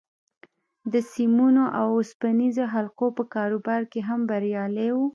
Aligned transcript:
د 0.91 0.93
سيمونو 1.13 1.63
او 1.79 1.87
اوسپنيزو 1.99 2.63
حلقو 2.73 3.07
په 3.17 3.23
کاروبار 3.35 3.81
کې 3.91 3.99
هم 4.07 4.19
بريالی 4.29 4.89
و. 4.93 4.97